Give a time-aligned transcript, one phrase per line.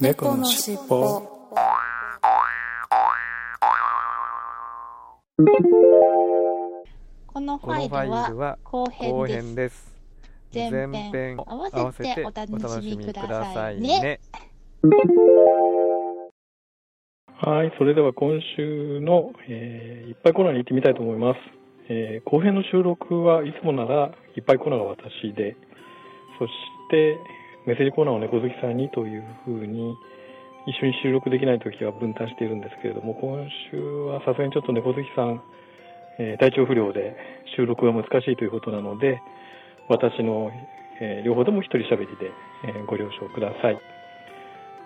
[0.00, 1.20] 猫のしっぽ
[7.26, 9.92] このファイこのファイルは後後編です。
[10.52, 10.72] 編です。
[10.72, 14.20] 前編合わせてお楽しみくださいね。
[17.36, 21.40] はい、それでは今週の、えーいっぱいコーナーに行ってみたいと思います。
[21.90, 25.56] えー後編の収録はいつもならいっぱいコーナーが私で、
[26.38, 26.52] そし
[26.90, 27.18] て
[27.70, 29.94] メッセージコーナーを猫好きさんにというふうに
[30.66, 33.78] 一緒に収録できないときは分担しているんですけれども、今週
[34.10, 35.40] はさすがにちょっと猫好きさん、
[36.18, 37.14] えー体調不良で
[37.54, 39.22] 収録が難しいということなので、
[39.88, 40.50] 私の、
[41.00, 42.34] えー両方とも一人喋りで、
[42.66, 43.78] えーご了承ください。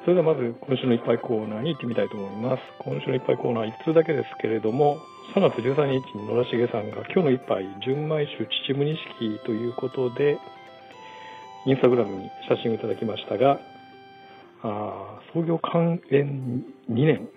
[0.05, 2.63] それではまず今週のいっぱいコーナーに行ってみたいと思います。
[2.85, 5.01] 今週のいっぱいコーナー1通だけですけれども、
[5.35, 10.37] 3月13日に野良重さんが今日の一杯純米酒秩父錦ということで、
[11.67, 13.59] インスタグラムに写真をいただきましたが、
[14.63, 17.29] あ創業関連2年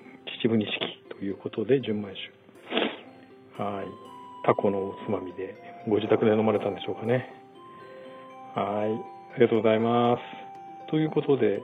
[0.41, 0.67] 秩父錦
[1.17, 2.13] ということで純米
[3.57, 3.63] 酒。
[3.63, 3.87] はい。
[4.45, 5.55] タコのおつまみで
[5.87, 7.33] ご自宅で飲まれたんでしょうかね。
[8.55, 9.35] はい。
[9.35, 10.21] ありがとうございます。
[10.89, 11.61] ということで、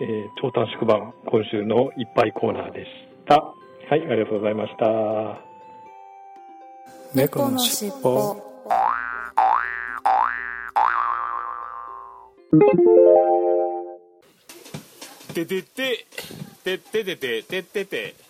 [0.00, 2.90] えー超短縮版、今週のいっぱいコーナーでし
[3.26, 3.42] た。
[3.90, 5.40] はい、ありがとうございました。
[7.14, 8.47] 猫のしっぽ
[15.34, 16.06] ててて、
[16.64, 18.27] てててて、てててて。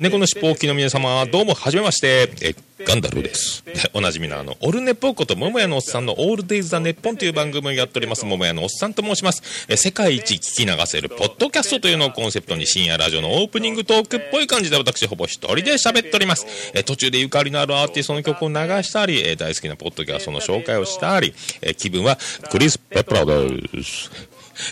[0.00, 2.32] 猫のしっぽおきの皆様、どうも、はじめまして。
[2.40, 2.54] え、
[2.86, 3.62] ガンダルです。
[3.92, 9.42] おなじみのあの、オルネポーこと、桃屋のおっさんのオールデイズ・ザ・ネッポンという番組をやっております、桃屋のおっさんと申します。
[9.68, 16.46] え、世界一聞き流せる、ポッドキャストというのをコンセプトに、深夜ラジオのオープニングトークっぽい感じで、私、ほぼ一人で喋っております。
[16.72, 22.18] え、途中でゆかりのあるアーティストの曲を流したり、え、大好きなポッドキャストの紹介をしたり、え、気分は、
[22.50, 24.10] クリス・ペプラです。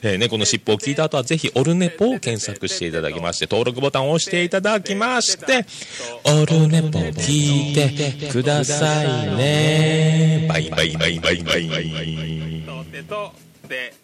[0.02, 5.64] えー猫の尻尾を聞いた後はぜひオルネポを検索していただきまして登録ボタンを押していただきまして
[6.24, 13.32] オルネポ聞いてくださいねバイバイバイバイバイとってと
[13.66, 13.94] って。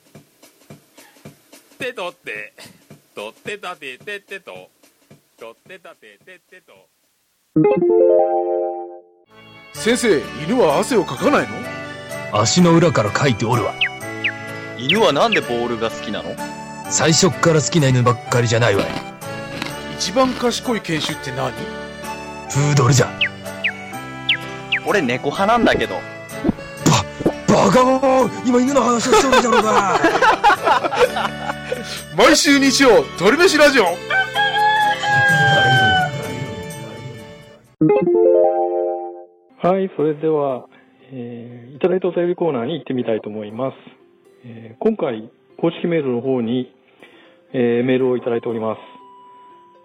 [1.78, 2.52] てとって。
[3.14, 4.70] とってたててってと。
[5.38, 6.72] とってたててってと。
[9.74, 11.48] 先生犬は汗をかかないの
[12.40, 13.74] 足の裏から書いておるわ
[14.86, 16.36] 犬はなんでボールが好きなの？
[16.90, 18.86] 最初っから好きな犬ばっかりじゃないわい。
[19.96, 21.52] 一番賢い犬種って何？
[22.52, 23.08] プードルじゃ。
[24.86, 25.94] 俺猫派なんだけど。
[27.48, 29.98] バカモン今犬の話をしとるじゃろうが。
[32.14, 33.84] 毎週日曜鳥飯ラジオ。
[39.66, 40.66] はい、それでは、
[41.10, 44.03] えーいただいたお便りコーナーに行ってみたいと思います。
[44.46, 46.70] えー今回、公式メールの方に、
[47.54, 48.78] えーメールをいただいております。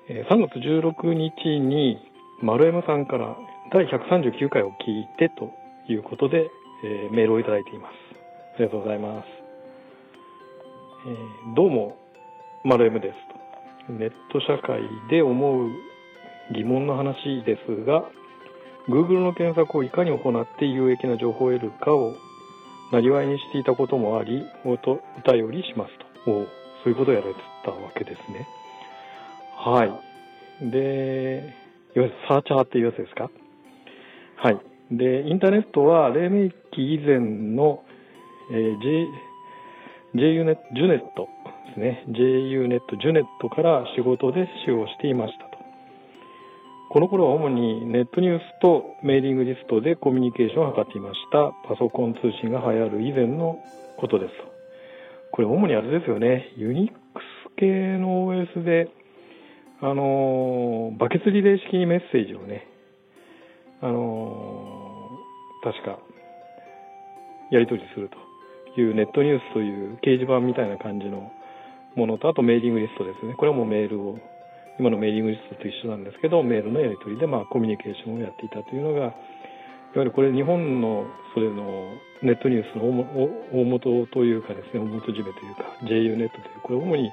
[0.10, 1.98] えー3月16日に、
[2.42, 3.38] 丸山さんから
[3.72, 5.54] 第139回を聞いてと
[5.88, 6.50] いうことで、
[6.84, 7.94] えーメールをいただいています。
[8.56, 9.26] ありがとうございます。
[11.08, 11.96] えーどうも、
[12.66, 13.16] 丸 M です
[13.88, 13.94] と。
[13.94, 15.70] ネット社会で思う
[16.54, 17.16] 疑問の話
[17.46, 18.04] ですが、
[18.90, 22.14] Google の検索をいかに行って有益な情報を得るかを
[22.92, 25.92] なりわいにしていたこともあり、おとお便りします
[26.26, 26.32] と。
[26.32, 26.46] お
[26.84, 28.48] そういうことをやられてたわけですね。
[29.58, 30.70] はい。
[30.72, 31.54] で、
[31.96, 33.30] いわゆるサーチャーっていうやつですか？
[34.38, 34.60] はい。
[34.92, 37.84] で、インターネットは黎明期以前の、
[38.52, 39.08] えー J、
[40.16, 41.28] JUNET、ジュネット
[41.68, 42.06] ですね。
[42.08, 45.49] JUNET、ジュネットから仕事で使用していました。
[46.92, 51.54] この頃は主にネットニュースとメーリングリストでコミュニケーションを図っていました。
[51.70, 53.60] パソコン通信が流行る以前の
[53.98, 54.50] ことですと。
[55.32, 56.52] これ主にあれですよね。
[56.58, 56.98] ユニック
[57.46, 57.68] ス系
[58.00, 58.90] の OS で、
[59.82, 62.66] あのバケツリレー式にメッセージをね、
[63.82, 65.20] あの
[65.64, 66.00] 確か、
[67.52, 68.10] やり取りする
[68.76, 71.32] というネットニュースという掲示板みたいな感じの
[71.96, 73.36] ものと、あとメーリングリストですね。
[73.36, 74.18] これはもうメールを
[74.80, 79.14] 今のメーリングリストと一緒なんですけど、メールのやり取りでまあコミュニケーションをやっていたというのが、いわ
[79.96, 81.92] ゆるこれ日本のそれの
[82.24, 83.06] ネットニュースの大も
[83.52, 87.12] 大元というかですね、大元締めというか、JU ネットという、これ主に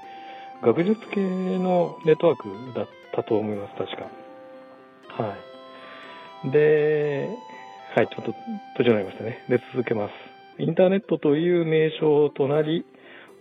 [0.63, 5.23] 学術系のネットワークだったと思います、確か。
[5.23, 5.37] は
[6.45, 6.51] い。
[6.51, 7.29] で、
[7.97, 8.35] はい、ちょっと
[8.77, 9.45] 途中になりましたね。
[9.49, 10.13] で、続けます。
[10.59, 12.85] インターネットという名称となり、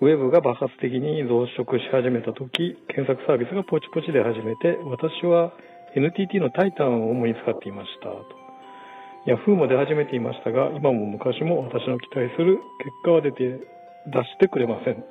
[0.01, 5.53] ウェブが爆発的に増殖し始めたとき、検索サービスがポチポチで始めて、私は
[5.95, 8.25] NTT のタイタンを主に使っていましたと。
[9.25, 13.37] Yahoo も出始めていましたが、今も昔も私の期待する結果は出て、
[14.07, 15.03] 出してくれません。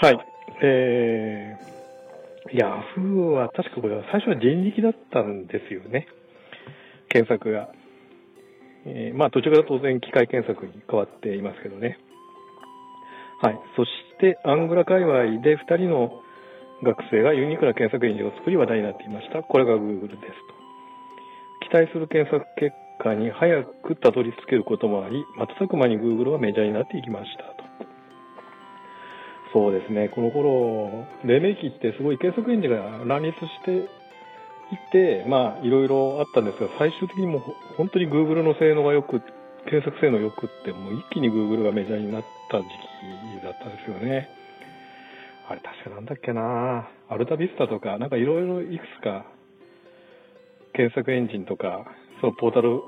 [0.00, 0.18] はい。
[0.62, 6.08] えー、ヤフーは確かこれは最初は人力だったんですよね。
[7.08, 7.68] 検索が。
[8.84, 11.98] えーまあ途中から当然機械検索に変わっていますけどね。
[13.42, 13.60] はい。
[13.74, 13.90] そし
[14.20, 16.22] て、アングラ界隈で2人の
[16.82, 19.42] 学生がユニークな検索エンジンを作り話題になっていました。
[19.42, 20.62] これが Google ですと。
[21.68, 22.70] 期待する検索結
[23.02, 25.24] 果に早くたどり着けることもあり、
[25.58, 27.62] 瞬く間に Google はメジャーになっていきましたと。
[29.52, 33.90] そうですね、この頃、黎明期ってすごい検索エンジンが乱立して
[34.70, 37.42] いて、まあ、いろいろあったんですが、最終的にもう
[37.76, 42.64] 本当に Google の性能が良くて、検索性能良くって、もう一気に Google がメジャーになった時
[43.40, 44.28] 期だったんですよね。
[45.48, 49.26] あれ確かなんだっけなアルタビスタとか、なんかいろいろいくつか
[50.74, 51.84] 検索エンジンとか、
[52.20, 52.80] そのポータル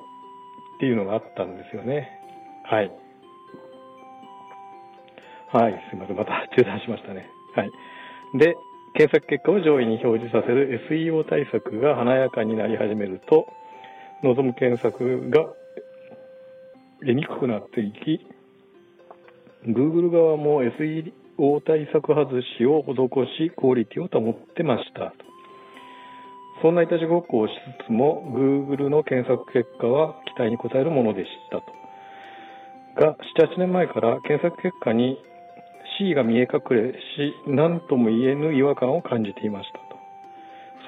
[0.77, 2.09] っていうのがあったんですよね。
[2.65, 2.91] はい。
[5.53, 6.17] はい、すいません。
[6.17, 7.29] また中断しましたね。
[7.55, 7.71] はい。
[8.39, 8.57] で、
[8.95, 13.47] 検索結果を上位に表示させる SEO 対策が華やかになり始めると、
[14.23, 15.47] 望む検索が
[17.05, 18.27] 得にくくなっていき、
[19.69, 22.95] Google 側も SEO 対策外しを施
[23.39, 25.13] し、クオリティを保ってました。
[26.63, 27.53] そんないたちごっこをし
[27.83, 31.85] つつも、Google の検索結果は期待に応えるものでしたと。
[32.97, 35.19] が、7、8年前から検索結果に
[35.99, 39.85] C が見え隠れし、何とも言えぬ違和感を感じていましたと。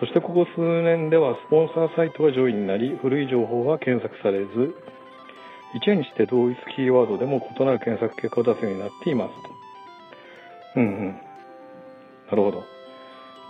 [0.01, 4.75] そしてここ数年ではスポンサーサイトが上位になり、古い情報は検索されず、
[5.75, 9.51] 一夜にして同一キーワードでも異なる検索結果を出すようになっていますと。
[10.77, 11.07] うんうん。
[12.31, 12.65] なるほど。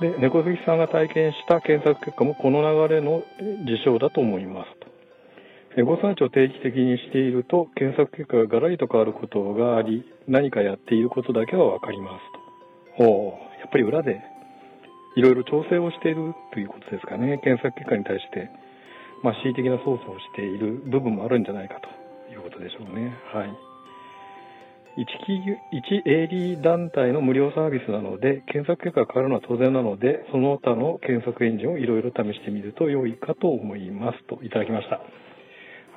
[0.01, 3.23] で、猫好きさんが体験した検索結果もこの流れの
[3.65, 4.87] 事象だと思いますと。
[5.79, 12.19] エゴサーチを定期的にしていると、検索結果がガラリと変わることがあり、何かやっていることだけはわかりま
[12.97, 13.05] すと。
[13.05, 14.23] おーやっぱり裏で
[15.17, 17.39] いろいろ調整をしているということですかね。
[17.43, 18.51] 検索結果に対して、
[19.23, 21.89] まあ、恣意的な操作をしている部分もあるんじゃないかと
[22.33, 23.15] いうことでしょうね。
[23.33, 23.77] はい。
[24.99, 35.01] 一企業一営利団体の無料サービスなので、検索結果が変わるのは当然なので、その他の検索エンジンをいろいろ試してみると良いかと思いますといただきました。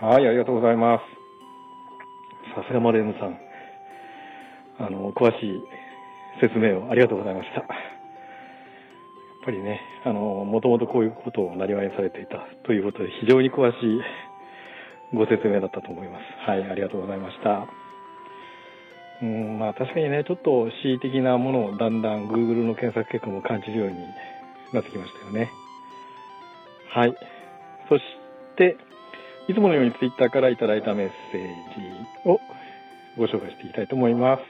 [0.05, 1.01] はい、ありがとうございます。
[2.55, 3.39] さすがマレームさん。
[4.79, 5.61] あの、詳しい
[6.41, 7.61] 説明をありがとうございました。
[7.61, 7.67] やっ
[9.45, 14.01] ぱりね、あの、もともとこういうことをなりわいにされていたということで、非常に詳しい
[15.13, 16.49] ご説明だったと思います。
[16.49, 17.67] はい、ありがとうございました。
[19.21, 23.95] うん、まあ確かにね、ちょっと恣意的なものをだんだん Google の検索結果も感じるように
[24.73, 25.51] なってきましたよね。
[26.89, 27.15] はい。
[27.89, 28.03] そし
[28.55, 28.77] て、
[29.47, 31.41] いつものように Twitter からいただいたメッセー
[32.23, 32.39] ジを
[33.17, 34.43] ご紹介していきたいと思います。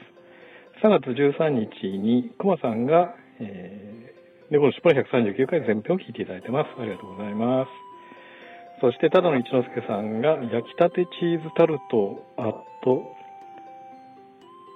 [0.84, 6.68] 3月13日にコマさんが、えー、猫の尻尾の139回全編を聞いていただいてます。
[6.78, 7.79] ありがとうございます。
[8.80, 13.02] そして、ただの一之輔さんが、焼きたてチーズタルトアット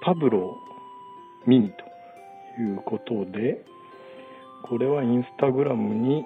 [0.03, 0.57] パブロ
[1.47, 3.65] ミニということで、
[4.63, 6.25] これはインスタグラムにい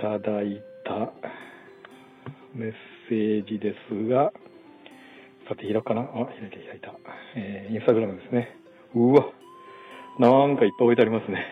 [0.00, 1.12] ただいた
[2.54, 2.72] メッ
[3.08, 4.32] セージですが、
[5.48, 6.02] さて、開くかな？
[6.02, 6.92] あ、開いて開いた。
[7.36, 8.48] えー、インスタグラムですね。
[8.94, 9.26] うわ、
[10.18, 11.46] なんかいっぱい置いてありますね。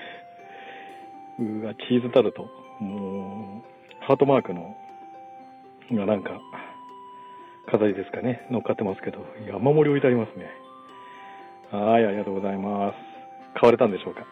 [1.38, 2.50] うわ、チーズタルト。
[2.80, 3.75] もう、
[4.06, 4.76] ハートマークの、
[5.90, 6.38] がなんか、
[7.68, 9.18] 飾りですかね、乗っかってますけど、
[9.50, 10.46] 山盛り置いてありますね。
[11.72, 12.94] はい、ありがとうございます。
[13.58, 14.22] 買われたんでしょうか。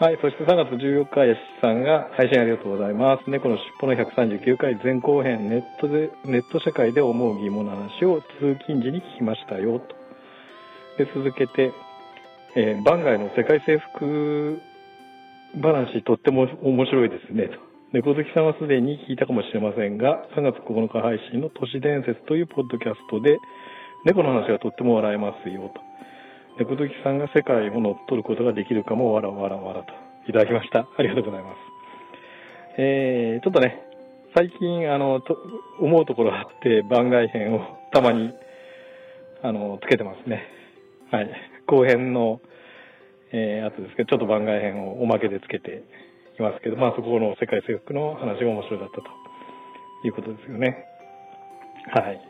[0.00, 3.30] はい、そして3月14日、やしさんが配信ありがとうございます。
[3.30, 9.94] 猫の尻尾の139回前後編、ネットで、ネット社会で思う疑問の話を通勤時に聞きましたよ、と。
[10.98, 11.70] で、続けて、
[12.56, 14.60] えー、番外の世界征服
[15.54, 17.75] 話、とっても面白いですね、と。
[17.92, 23.38] 猫好きさんはすでに聞いたかもしれませんが、3月9日配信の都市伝説というポッドキャストで、
[24.04, 25.80] 猫の話がとっても笑えますよ、と。
[26.58, 29.92] 猫好きさんが世界を乗っ取ることができるかも、わらわらわらと。
[30.26, 30.88] いただきました。
[30.98, 31.56] ありがとうございます。
[32.78, 33.80] えー、ちょっとね、
[34.34, 35.38] 最近、あの、と
[35.78, 37.60] 思うところがあって、番外編を
[37.92, 38.32] たまに、
[39.44, 40.42] あの、つけてますね。
[41.12, 41.30] はい。
[41.68, 42.40] 後編の、
[43.30, 45.84] えー、やつですけど、ちょっと番外編をおまけでつけて
[46.38, 49.08] いますけど、まあそこの世界征服の話が面白かったと
[50.04, 50.86] いうことですよね。
[51.92, 52.20] はい。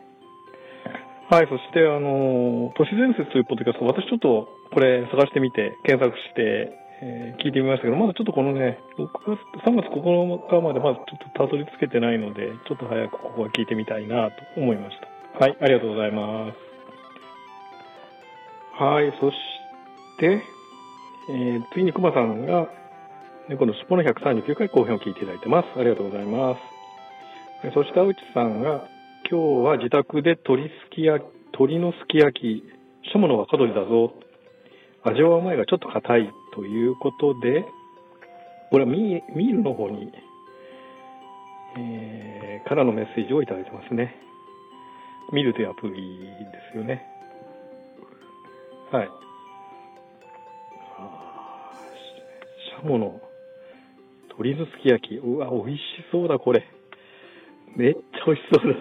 [1.29, 6.71] はい、そして、あの、都市伝説というポッドキャスト、私ちょっとこれ探してみて、検索して、
[7.01, 9.37] えー聞いてみましたけど、まだちょっとこのね、6月、
[9.69, 14.97] 3月9日までまだちょっとたどり着けてないので、ちょっと早くここは聞いてみたいなと思いまし
[15.37, 15.45] た。
[15.45, 16.67] はい、ありがとうございます。
[18.83, 19.37] はい、そし
[20.19, 20.41] て、
[21.29, 22.67] えー、次に熊さんが、
[23.49, 25.79] 猫の尻尾の139回後編を聞いていただいてます。
[25.79, 27.73] ありがとうございます。
[27.73, 28.89] そして、青内さんが、
[29.31, 31.27] 今日は自宅で鶏すき焼き、
[31.57, 32.63] 鶏のすき焼き、
[33.07, 34.13] したものは若鶏だぞ。
[35.03, 37.63] 味はうまいがちょっと硬いということで、
[38.69, 40.11] これはミールの方に、
[41.77, 44.13] えーからのメッセージをいただいてますね。
[45.31, 45.95] ミールというアプリで
[46.73, 47.05] すよね。
[48.91, 49.09] はい。
[50.97, 51.77] あー
[52.65, 53.21] ししゃもの
[54.37, 55.15] 鶏のすき焼き。
[55.15, 56.63] うわ、美味しそうだ、これ。
[57.75, 58.73] めっちゃ美味しそう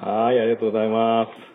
[0.00, 0.06] だ。
[0.10, 1.50] はい、ありがとうございます。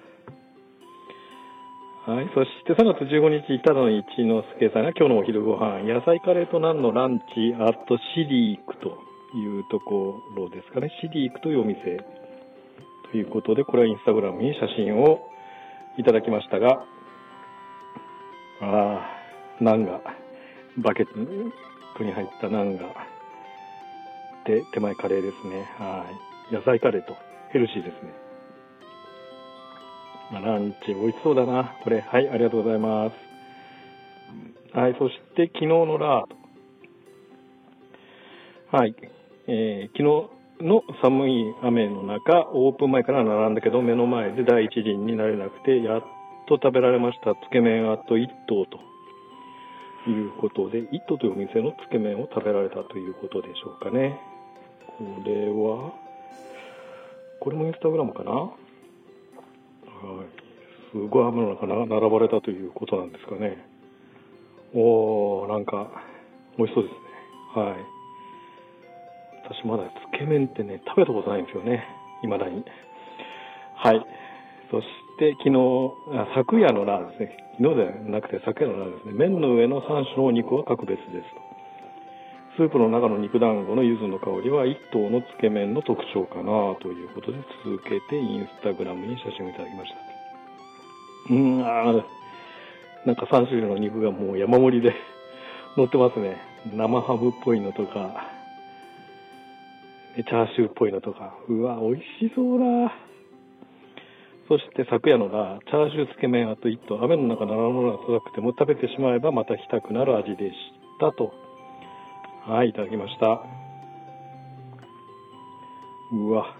[2.09, 8.97] はい、そして3月15日、ただの一之輔さんが今日のお昼ご飯、野菜カレーとナンのランチ、あとシリークと
[9.35, 10.89] いうところですかね。
[11.01, 11.97] シリークというお店
[13.11, 15.19] ということで、これはインスタグラムに写真を
[15.97, 16.85] いただきましたが、
[18.61, 19.09] ああ、
[19.59, 19.99] ナンが、
[20.77, 21.11] バケツ
[21.95, 22.83] ットに入ったナンが、
[24.45, 25.65] で、手前カレーですね。
[25.79, 26.05] は
[26.51, 26.53] い。
[26.53, 27.15] 野菜カレーと
[27.51, 28.13] ヘルシーですね。
[30.31, 31.75] まあランチ美味しそうだな。
[31.83, 34.77] これ、はい、ありがとうございます。
[34.77, 36.27] はい、そして昨日のラー
[38.71, 38.77] ト。
[38.77, 38.95] はい、
[39.47, 46.01] えー昨日の寒い雨の中、オープン前から並んだけど、目の前で第一陣になれなくて、やっ
[46.47, 47.35] と食べられました。
[47.35, 48.79] つけ麺あと1頭と
[50.09, 54.19] いうことで、一頭というお店のつけ麺を食べられたということでしょうかね。
[54.97, 55.93] これは、
[57.39, 58.31] これもインスタグラムかな？
[58.31, 58.55] はい。
[60.91, 63.67] すごい雨の中な並ばれたということなんですかね。
[64.73, 65.89] おー、なんか、
[66.57, 66.99] 美味しそうですね。
[67.61, 67.77] はい。
[69.43, 71.83] 私まだつけ麺ってね、食べたことないんですよね。
[72.21, 72.63] 未だに。
[73.75, 74.05] はい。
[74.71, 75.95] そして昨日、
[76.35, 77.37] 昨夜のラーですね。
[77.57, 79.13] 昨日ではなくて昨夜のラーですね。
[79.15, 81.45] 麺の上の3種のお肉は格別ですと。
[82.57, 91.33] スープの中の肉団子の柚子の香りは一頭のつけ麺の特徴かなということで続けてインスタグラムに写真をいただきました。
[91.33, 92.05] うん、あ
[93.05, 94.93] なんか3種類の肉がもう山盛りで
[95.77, 96.37] 乗ってますね。
[96.73, 98.31] 生ハムっぽいのとか、
[100.15, 101.35] チャーシューっぽいのとか。
[101.47, 103.05] うわ、美味しそうだ。
[104.47, 110.55] そして昨夜のが、チャーシューつけ麺あと一頭、雨の中並ぶのが辛くても食べてしまえばまた来たくなる味でし
[110.99, 111.33] たと。
[112.45, 113.41] はい、いただきました。
[116.13, 116.55] うわ、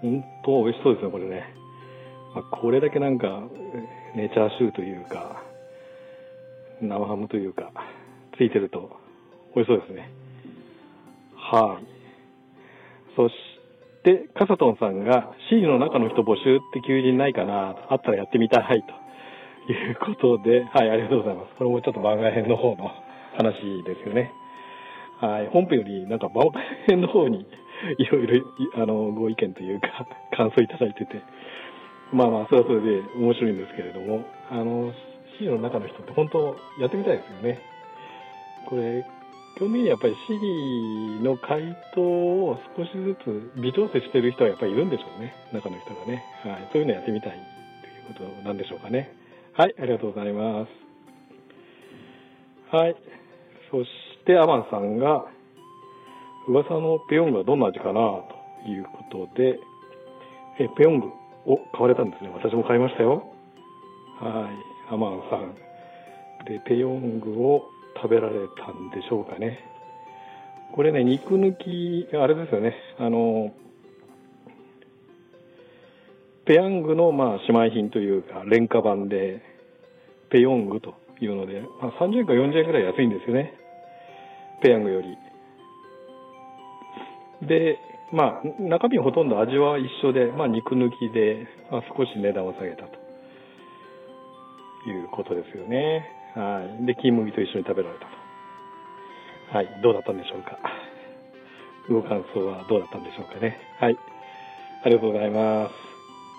[0.00, 1.54] 本当美味しそうですね、これね。
[2.36, 3.42] まあ、これだけなんか、
[4.14, 5.42] ね、チャーシューというか、
[6.80, 7.72] 生ハムというか、
[8.36, 8.96] ついてると
[9.56, 10.08] 美味しそうですね。
[11.34, 11.84] はい。
[13.16, 13.34] そし
[14.08, 18.92] て、カサトンさんが C の中の人募集って求人ないかなあったらやってみたいと
[19.72, 21.54] いうことで、はい、ありがとうございます。
[21.58, 22.90] これもちょっと番外編の方の
[23.36, 24.32] 話ですよね。
[25.20, 26.52] はい、本編よりなんか番外
[26.86, 27.44] 編の方に
[27.98, 28.44] いろいろ
[28.76, 31.20] あのご意見というか 感想いただいてて、
[32.12, 34.92] まあまあ、それはそれで面白いんですけれども、あの、
[35.38, 37.60] C の中の人って本当やってみたいですよね。
[38.66, 39.04] これ、
[39.58, 40.38] 基本的にやっぱり C
[41.24, 45.34] の回答を少しずつ微調整してる人はやっぱりいるんでしょうね。
[45.52, 46.22] 中の人がね。
[46.46, 46.68] はい。
[46.72, 47.32] そういうのやってみたい
[48.14, 49.10] ということなんでしょうかね。
[49.54, 49.74] はい。
[49.76, 50.70] ありがとうございます。
[52.70, 52.94] はい。
[53.72, 53.90] そし
[54.26, 55.26] て、アマンさんが、
[56.46, 57.92] 噂のペヨングはどんな味かな
[58.64, 59.58] ということで、
[60.60, 61.08] え、ペヨング
[61.46, 62.30] を買われたんですね。
[62.32, 63.26] 私も買いましたよ。
[64.20, 64.48] は
[64.90, 64.94] い。
[64.94, 65.54] アマンさん。
[66.44, 67.64] で、ペヨングを
[68.02, 69.58] 食べられたんでしょうかね。
[70.74, 72.74] これね、肉抜き、あれですよね。
[72.98, 73.52] あの、
[76.44, 79.42] ペヤングの、まあ、姉妹品というか、廉価版で、
[80.30, 83.54] ペヨングというので、まあ、30円か40円ぐらい安いんですよね。
[84.62, 85.16] ペヤングより。
[87.46, 87.78] で、
[88.12, 92.88] まあ、中身ほとんど味は一緒で、まあ、肉抜きで、まあ、少し値段を下げたと
[94.88, 96.17] いうことですよね。
[96.40, 96.86] はい。
[96.86, 99.56] で、金麦と一緒に食べられたと。
[99.56, 99.80] はい。
[99.82, 100.58] どうだったんでしょうか？
[101.90, 103.58] ご感想はどうだったんでしょうかね？
[103.80, 103.96] はい。
[104.84, 105.74] ありがとうございます。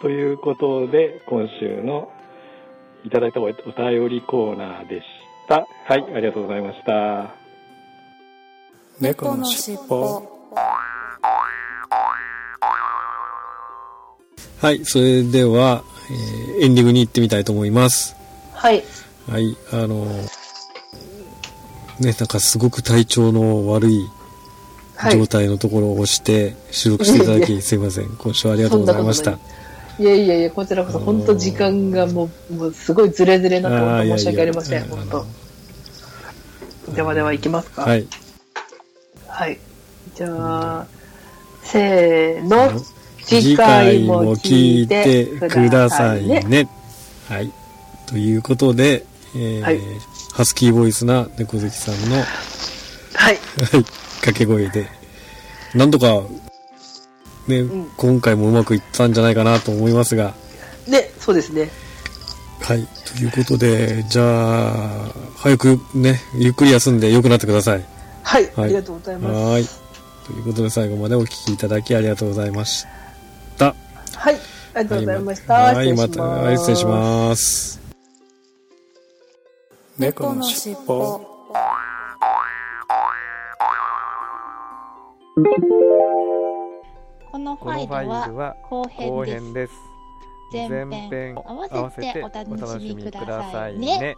[0.02, 2.12] ということで、今週の
[3.04, 5.06] いただいたおお便りコーナーでし
[5.50, 5.68] た。
[5.86, 6.04] はい。
[6.16, 7.36] ありがとうございました。
[9.02, 10.24] 猫のしっぽ
[14.62, 18.18] はい、それでは、えーエンディングに行ってみたいと思います。
[18.54, 18.84] はい。
[19.30, 20.30] はい、あのー
[22.00, 24.10] ね、なんかすごく体調の悪い
[24.96, 28.10] はい状態のところを押して収録していただき、すいません。
[28.18, 29.38] 今週はありがとうございました。
[30.00, 35.26] いやいやいや、こちらこそ本当時間がもう、もうすごいズレズレになって本当申し訳ありません、本
[36.86, 36.94] 当。
[36.94, 37.84] ではでは行きますか。
[37.84, 38.08] はい。
[39.28, 39.60] はい。
[40.16, 40.88] じゃあ、
[41.64, 42.82] せーの。
[43.24, 46.68] 次回も聞いてくださいね。
[47.28, 47.52] はい。
[48.08, 49.06] ということで、
[49.36, 49.80] えーはい
[50.34, 52.26] ハスキーボイスな猫好きさんの、はい、
[53.14, 53.38] はい。
[54.22, 54.88] 掛け声で、
[55.76, 56.22] なんとか、
[57.48, 57.66] ね、
[57.98, 60.34] 今回もうまくいったんじゃないかなと思いますが、
[60.88, 61.70] ね、そうですね。
[62.62, 62.88] はい。
[63.06, 67.84] ということで、じゃあ、早くね、ゆっくり休んで良くなってください。
[68.24, 68.44] はい。
[68.56, 69.36] はいありがとうございます。
[69.36, 69.66] はい。
[70.26, 72.86] ということで、最後までお聞きいただきありがとうございまし
[73.58, 73.76] た。
[74.16, 74.38] はい。
[74.76, 75.54] ありがとうございました。
[75.54, 77.79] はい、また、失礼します。
[80.00, 81.20] 猫のしっぽ
[87.30, 89.74] このファイルルはは後後編です。
[90.54, 90.70] 編です。
[90.70, 91.54] 前編合
[91.84, 94.16] わせてお楽しみくださいね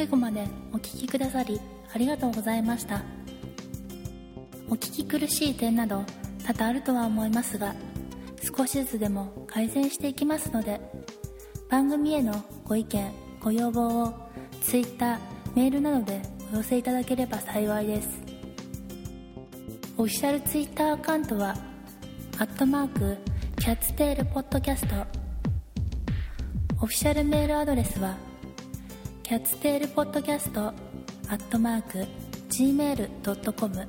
[0.00, 1.60] 最後までお聞きくださり
[1.94, 3.02] ありがとうございました。
[4.70, 6.06] お聞き苦しい点など
[6.42, 7.74] 多々あるとは思いますが
[8.56, 10.80] 少しずつでも改善していきますので
[11.68, 12.32] 番組への
[12.64, 14.14] ご意見ご要望を
[14.62, 15.20] Twitter
[15.54, 16.22] メールなどで
[16.54, 18.08] お寄せいただければ幸いです。
[19.98, 21.54] オフィシャル Twitter アカウントは
[22.38, 23.18] アットマーク
[23.58, 24.94] キャッツテールポッドキャスト。
[26.80, 28.16] オフィシャルメールアドレスは
[29.30, 30.74] キャッツテールポッドキャストア
[31.34, 32.04] ットマーク
[32.48, 33.86] gmail.com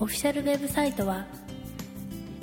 [0.00, 1.26] オフィシャルウェブサイトは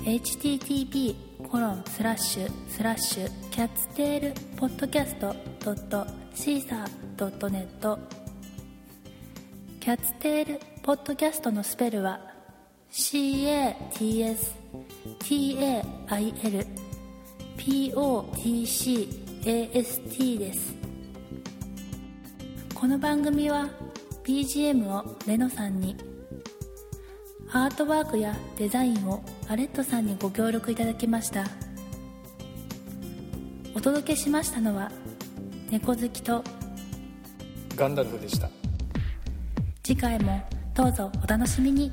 [0.03, 1.15] http
[1.49, 5.35] コロンスラッシュスラッシュキャッツテールポッドキャスト
[5.65, 6.87] ドットシーサー
[7.17, 7.97] ドットネット。
[9.79, 12.19] キャッツテールポッドキャストのスペルは
[12.91, 14.45] CATSTAIL
[17.57, 20.82] POTCAST です。
[22.83, 23.69] この番組は
[24.25, 25.95] BGM をレノさんに
[27.49, 31.45] アートワークやデザインをアレットさんにご協力いただきました。
[33.73, 34.91] お届けしましたのは
[35.71, 36.43] 猫好きと
[37.77, 38.49] ガンダルフでした。
[39.81, 40.41] 次回も
[40.73, 41.89] どうぞお楽しみに